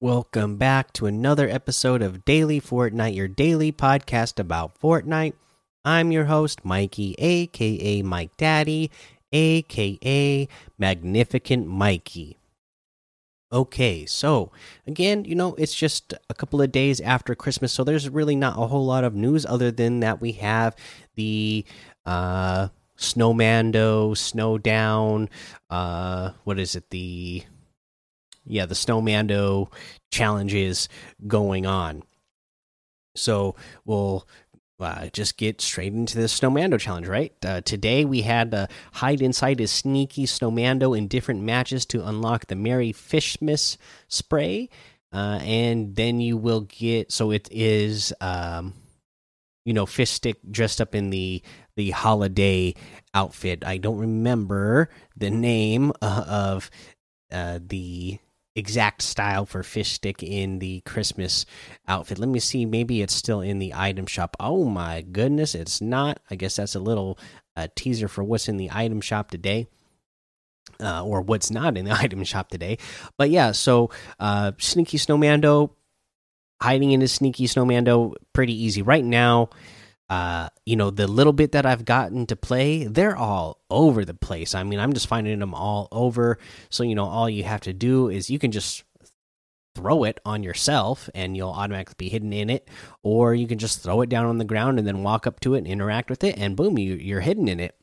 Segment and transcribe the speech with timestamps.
[0.00, 5.32] Welcome back to another episode of Daily Fortnite, your daily podcast about Fortnite.
[5.84, 8.92] I'm your host, Mikey, aka Mike Daddy,
[9.32, 10.46] aka
[10.78, 12.38] Magnificent Mikey.
[13.52, 14.52] Okay, so
[14.86, 18.56] again, you know, it's just a couple of days after Christmas, so there's really not
[18.56, 20.76] a whole lot of news other than that we have
[21.16, 21.64] the
[22.06, 25.28] uh Snowmando, Snowdown,
[25.70, 27.42] uh what is it, the
[28.48, 29.70] yeah, the Snowmando
[30.10, 30.88] challenges
[31.26, 32.02] going on.
[33.14, 34.26] So we'll
[34.80, 37.32] uh, just get straight into the Snowmando challenge, right?
[37.44, 42.46] Uh, today we had the hide inside a sneaky Snowmando in different matches to unlock
[42.46, 43.76] the Merry Fishmas
[44.08, 44.68] spray,
[45.12, 47.10] uh, and then you will get.
[47.10, 48.74] So it is, um,
[49.64, 51.42] you know, fish stick dressed up in the
[51.76, 52.74] the holiday
[53.14, 53.64] outfit.
[53.64, 56.70] I don't remember the name uh, of
[57.32, 58.18] uh, the
[58.58, 61.46] exact style for fish stick in the Christmas
[61.86, 62.18] outfit.
[62.18, 62.66] Let me see.
[62.66, 64.36] Maybe it's still in the item shop.
[64.40, 66.20] Oh my goodness, it's not.
[66.30, 67.18] I guess that's a little
[67.56, 69.68] uh, teaser for what's in the item shop today.
[70.80, 72.78] Uh, or what's not in the item shop today.
[73.16, 75.70] But yeah, so uh, Sneaky Snowmando
[76.60, 78.82] hiding in his Sneaky Snowmando, pretty easy.
[78.82, 79.50] Right now,
[80.10, 84.14] uh, you know, the little bit that I've gotten to play, they're all over the
[84.14, 84.54] place.
[84.54, 86.38] I mean, I'm just finding them all over.
[86.70, 88.84] So, you know, all you have to do is you can just
[89.74, 92.68] throw it on yourself and you'll automatically be hidden in it,
[93.02, 95.54] or you can just throw it down on the ground and then walk up to
[95.54, 97.76] it and interact with it, and boom, you, you're hidden in it.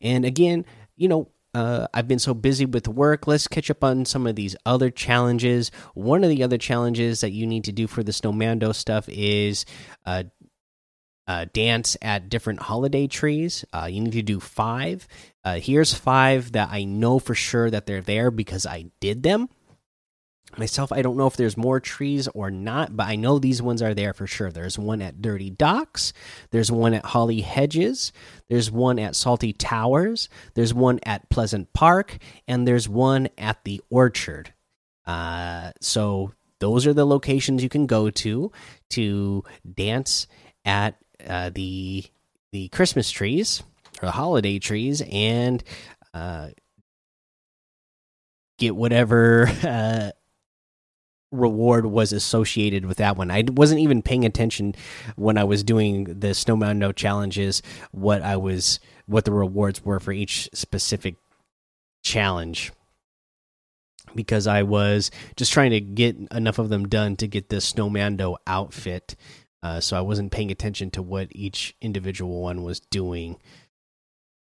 [0.00, 0.64] And again,
[0.96, 3.26] you know, uh, I've been so busy with work.
[3.26, 5.70] Let's catch up on some of these other challenges.
[5.94, 9.64] One of the other challenges that you need to do for the Snowmando stuff is
[10.04, 10.24] uh,
[11.26, 13.64] uh, dance at different holiday trees.
[13.72, 15.06] Uh, you need to do five.
[15.44, 19.48] Uh, here's five that I know for sure that they're there because I did them
[20.58, 20.92] myself.
[20.92, 23.94] I don't know if there's more trees or not, but I know these ones are
[23.94, 24.50] there for sure.
[24.50, 26.12] There's one at Dirty Docks.
[26.50, 28.12] There's one at Holly Hedges.
[28.48, 30.28] There's one at Salty Towers.
[30.54, 34.52] There's one at Pleasant Park, and there's one at the Orchard.
[35.06, 38.52] Uh, so those are the locations you can go to
[38.90, 40.26] to dance
[40.64, 40.96] at
[41.26, 42.04] uh, the
[42.52, 43.62] the Christmas trees
[44.02, 45.62] or the holiday trees and
[46.12, 46.50] uh,
[48.58, 50.10] get whatever uh,
[51.32, 53.30] reward was associated with that one.
[53.30, 54.74] I wasn't even paying attention
[55.16, 60.12] when I was doing the Snowmando challenges what I was what the rewards were for
[60.12, 61.16] each specific
[62.02, 62.72] challenge
[64.14, 68.36] because I was just trying to get enough of them done to get the Snowmando
[68.46, 69.16] outfit
[69.64, 73.38] uh, so I wasn't paying attention to what each individual one was doing.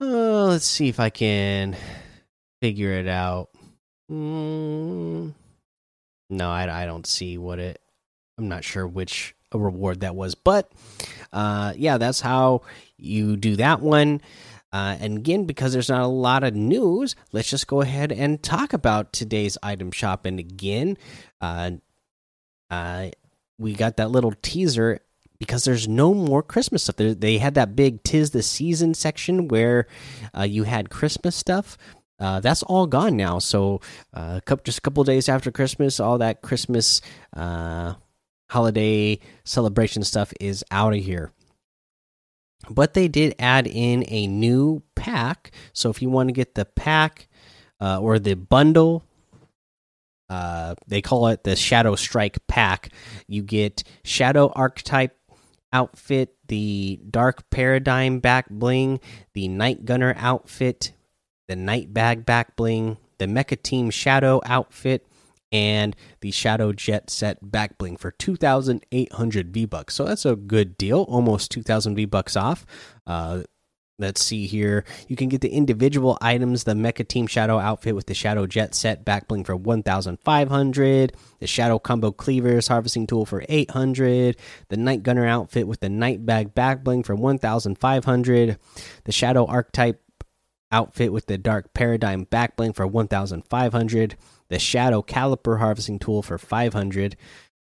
[0.00, 1.76] Uh, let's see if I can
[2.62, 3.50] figure it out.
[4.08, 5.34] Mm,
[6.30, 7.82] no, I, I don't see what it.
[8.38, 10.70] I'm not sure which reward that was, but
[11.32, 12.62] uh, yeah, that's how
[12.96, 14.20] you do that one.
[14.72, 18.40] Uh, and again, because there's not a lot of news, let's just go ahead and
[18.44, 20.24] talk about today's item shop.
[20.24, 20.96] And again,
[21.40, 21.72] uh,
[22.70, 23.10] uh,
[23.60, 25.00] we got that little teaser
[25.38, 26.96] because there's no more Christmas stuff.
[26.96, 29.86] they had that big "Tis the Season" section where
[30.36, 31.76] uh, you had Christmas stuff.
[32.18, 33.38] Uh, that's all gone now.
[33.38, 33.80] So,
[34.12, 37.00] uh, just a couple days after Christmas, all that Christmas
[37.34, 37.94] uh,
[38.50, 41.32] holiday celebration stuff is out of here.
[42.68, 45.52] But they did add in a new pack.
[45.72, 47.28] So, if you want to get the pack
[47.80, 49.04] uh, or the bundle
[50.30, 52.90] uh, they call it the Shadow Strike pack.
[53.26, 55.16] You get Shadow Archetype
[55.72, 59.00] outfit, the Dark Paradigm back bling,
[59.34, 60.92] the Night Gunner outfit,
[61.48, 65.04] the Night Bag back bling, the Mecha Team Shadow outfit,
[65.52, 69.94] and the Shadow Jet set back bling for 2,800 V bucks.
[69.96, 72.64] So that's a good deal, almost 2,000 V bucks off.
[73.04, 73.42] Uh,
[74.00, 74.84] Let's see here.
[75.08, 78.74] You can get the individual items, the Mecha Team Shadow outfit with the Shadow Jet
[78.74, 84.38] set backbling for 1,500, the Shadow Combo Cleavers harvesting tool for 800,
[84.70, 88.58] the Night Gunner outfit with the Night Bag backbling for 1,500,
[89.04, 90.00] the Shadow Archetype
[90.72, 94.16] outfit with the Dark Paradigm backbling for 1,500,
[94.48, 97.16] the Shadow Caliper harvesting tool for 500.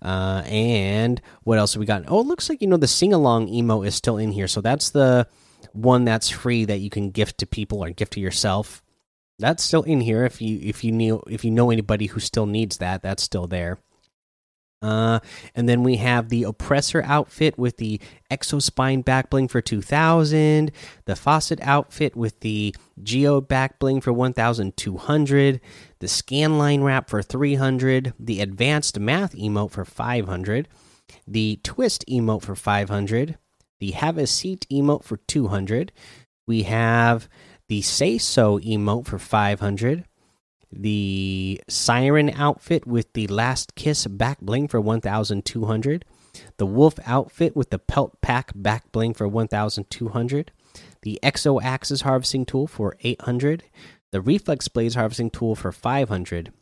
[0.00, 2.04] Uh, and what else have we got?
[2.06, 4.48] Oh, it looks like you know the sing along emo is still in here.
[4.48, 5.26] So that's the
[5.72, 8.82] one that's free that you can gift to people or gift to yourself.
[9.38, 12.46] That's still in here if you if you know if you know anybody who still
[12.46, 13.78] needs that, that's still there.
[14.82, 15.20] Uh,
[15.54, 18.00] and then we have the Oppressor outfit with the
[18.30, 20.72] Exospine back bling for 2000,
[21.04, 25.60] the Facet outfit with the Geode back bling for 1200,
[26.00, 30.68] the Scanline wrap for 300, the Advanced Math emote for 500,
[31.28, 33.38] the Twist emote for 500,
[33.82, 35.90] the Have a Seat emote for 200.
[36.46, 37.28] We have
[37.66, 40.04] the Say So emote for 500
[40.74, 46.04] the siren outfit with the last kiss back bling for 1200
[46.56, 50.50] the wolf outfit with the pelt pack back bling for 1200
[51.02, 53.64] the exo axis harvesting tool for 800
[54.12, 56.54] the reflex blades harvesting tool for 500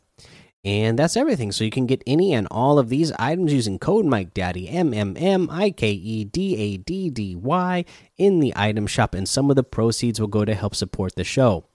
[0.63, 1.51] and that's everything.
[1.51, 4.93] So you can get any and all of these items using code mike daddy m
[4.93, 7.85] m m i k e d a d d y
[8.17, 11.23] in the item shop and some of the proceeds will go to help support the
[11.23, 11.65] show.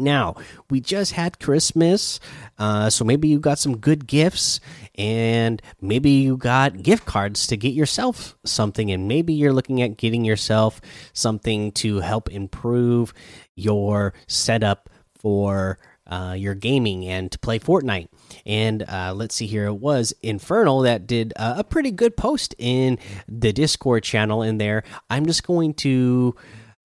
[0.00, 0.36] Now,
[0.70, 2.20] we just had Christmas,
[2.56, 4.60] uh, so maybe you got some good gifts,
[4.94, 9.96] and maybe you got gift cards to get yourself something, and maybe you're looking at
[9.96, 10.80] getting yourself
[11.14, 13.12] something to help improve
[13.56, 15.78] your setup for
[16.08, 18.08] uh, your gaming and to play Fortnite.
[18.46, 22.54] And uh, let's see here, it was Infernal that did uh, a pretty good post
[22.58, 24.84] in the Discord channel in there.
[25.10, 26.34] I'm just going to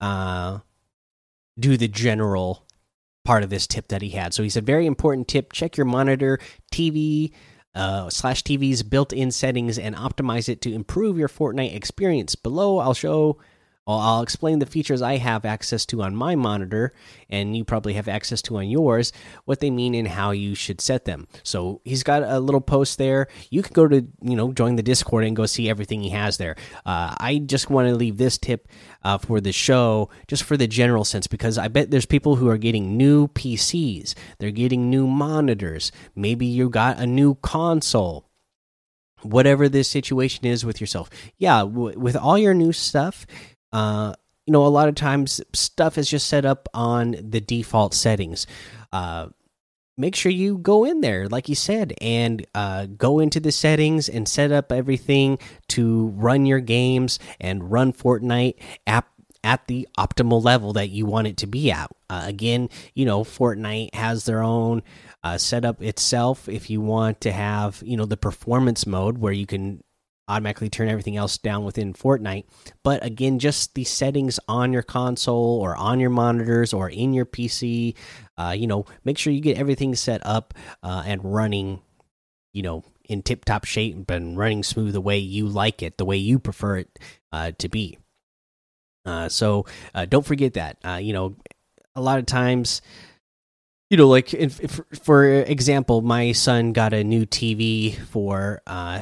[0.00, 0.58] uh,
[1.58, 2.66] do the general
[3.24, 4.34] part of this tip that he had.
[4.34, 6.38] So he said, very important tip: check your monitor,
[6.72, 7.32] TV.
[7.76, 12.36] Uh, slash TV's built-in settings and optimize it to improve your Fortnite experience.
[12.36, 13.38] Below, I'll show
[13.86, 16.92] I'll explain the features I have access to on my monitor,
[17.28, 19.12] and you probably have access to on yours,
[19.44, 21.28] what they mean and how you should set them.
[21.42, 23.28] So he's got a little post there.
[23.50, 26.38] You can go to, you know, join the Discord and go see everything he has
[26.38, 26.56] there.
[26.86, 28.68] Uh, I just want to leave this tip
[29.02, 32.48] uh, for the show, just for the general sense, because I bet there's people who
[32.48, 35.92] are getting new PCs, they're getting new monitors.
[36.14, 38.30] Maybe you got a new console
[39.24, 41.08] whatever this situation is with yourself.
[41.38, 43.26] Yeah, with all your new stuff,
[43.74, 44.14] uh,
[44.46, 48.46] you know, a lot of times stuff is just set up on the default settings.
[48.92, 49.28] Uh,
[49.96, 54.08] make sure you go in there, like you said, and uh, go into the settings
[54.08, 55.38] and set up everything
[55.68, 58.54] to run your games and run Fortnite
[58.86, 59.08] app
[59.42, 61.90] at the optimal level that you want it to be at.
[62.08, 64.82] Uh, again, you know, Fortnite has their own
[65.22, 66.48] uh, setup itself.
[66.48, 69.82] If you want to have, you know, the performance mode where you can
[70.28, 72.44] automatically turn everything else down within Fortnite.
[72.82, 77.26] But again, just the settings on your console or on your monitors or in your
[77.26, 77.94] PC,
[78.38, 81.80] uh, you know, make sure you get everything set up uh, and running,
[82.52, 86.04] you know, in tip top shape and running smooth the way you like it, the
[86.04, 86.98] way you prefer it
[87.32, 87.98] uh, to be.
[89.04, 90.78] Uh, so uh, don't forget that.
[90.82, 91.36] Uh, you know,
[91.94, 92.80] a lot of times
[93.90, 99.00] you know like if, if, for example my son got a new tv for uh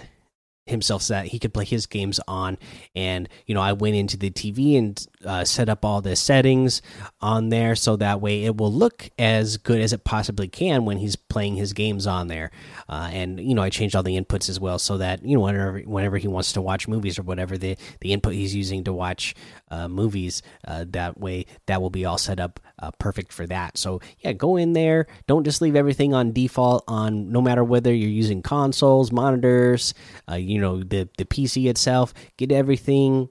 [0.67, 2.59] himself so that he could play his games on.
[2.95, 6.83] And you know i went into the tv and uh, set up all the settings
[7.21, 10.99] on there so that way it will look as good as it possibly can when
[10.99, 12.51] he's playing his games on there.
[12.89, 15.43] Uh, and you know i changed all the inputs as well so that you know
[15.43, 18.93] whenever whenever he wants to watch movies or whatever the the input he's using to
[18.93, 19.35] watch
[19.71, 23.79] uh, movies uh, that way that will be all set up uh, perfect for that
[23.79, 27.95] so yeah go in there don't just leave everything on default on no matter whether
[27.95, 29.95] you're using consoles monitors
[30.31, 33.29] uh, you know the the pc itself get everything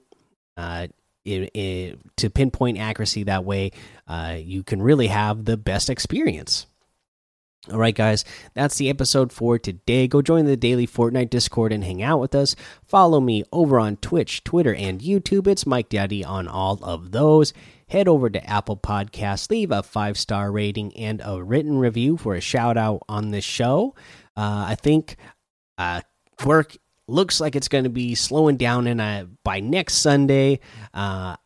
[0.56, 0.86] uh,
[1.24, 3.70] it, it, to pinpoint accuracy that way
[4.08, 6.66] uh, you can really have the best experience
[7.70, 8.24] all right, guys,
[8.54, 10.08] that's the episode for today.
[10.08, 12.56] Go join the daily Fortnite Discord and hang out with us.
[12.84, 15.46] Follow me over on Twitch, Twitter, and YouTube.
[15.46, 17.52] It's Mike Daddy on all of those.
[17.92, 22.34] Head over to Apple Podcasts, leave a five star rating and a written review for
[22.34, 23.94] a shout out on this show.
[24.34, 25.16] Uh, I think
[25.76, 26.00] uh,
[26.42, 26.74] work
[27.06, 30.60] looks like it's going to be slowing down, and uh, by next Sunday,
[30.94, 31.36] uh,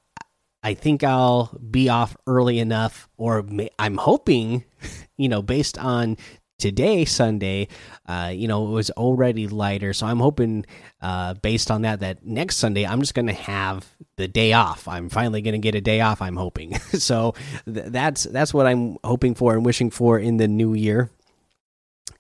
[0.63, 3.45] I think I'll be off early enough, or
[3.77, 4.65] I'm hoping,
[5.17, 6.17] you know, based on
[6.59, 7.69] today, Sunday,
[8.07, 9.93] uh, you know, it was already lighter.
[9.93, 10.65] So I'm hoping,
[11.01, 13.87] uh, based on that, that next Sunday I'm just going to have
[14.17, 14.89] the day off.
[14.89, 16.23] I'm finally going to get a day off.
[16.23, 16.79] I'm hoping.
[16.79, 17.35] so
[17.67, 21.11] th that's that's what I'm hoping for and wishing for in the new year.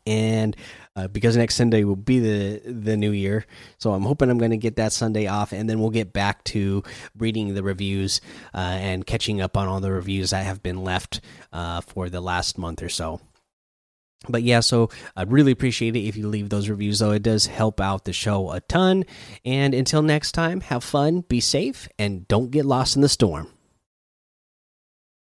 [0.06, 0.56] And
[0.94, 3.44] uh, because next Sunday will be the the new year.
[3.78, 6.42] So I'm hoping I'm going to get that Sunday off, and then we'll get back
[6.44, 6.82] to
[7.18, 8.20] reading the reviews
[8.54, 11.20] uh, and catching up on all the reviews that have been left
[11.52, 13.20] uh, for the last month or so.
[14.28, 17.12] But yeah, so I'd really appreciate it if you leave those reviews, though.
[17.12, 19.04] It does help out the show a ton.
[19.44, 23.55] And until next time, have fun, be safe, and don't get lost in the storm.